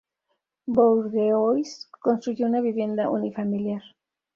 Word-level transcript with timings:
Bourgeois 0.65 1.63
construyó 2.01 2.47
una 2.47 2.59
vivienda 2.59 3.07
unifamiliar. 3.11 3.83